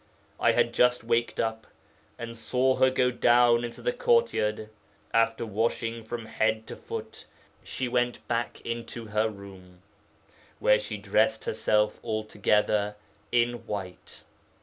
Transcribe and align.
I 0.39 0.53
had 0.53 0.73
just 0.73 1.03
waked 1.03 1.39
up, 1.39 1.67
and 2.17 2.35
saw 2.35 2.77
her 2.77 2.89
go 2.89 3.11
down 3.11 3.63
into 3.63 3.83
the 3.83 3.93
courtyard. 3.93 4.71
After 5.13 5.45
washing 5.45 6.03
from 6.03 6.25
head 6.25 6.65
to 6.69 6.75
foot 6.75 7.25
she 7.63 7.87
went 7.87 8.27
back 8.27 8.61
into 8.61 9.05
her 9.05 9.29
room, 9.29 9.83
where 10.57 10.79
she 10.79 10.97
dressed 10.97 11.45
herself 11.45 11.99
altogether 12.03 12.95
in 13.31 13.67
white. 13.67 14.23